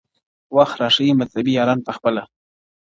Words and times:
وخت 0.55 0.75
را 0.81 0.87
ښیي 0.95 1.13
مطلبي 1.21 1.51
یاران 1.57 1.79
پخپله- 1.87 2.23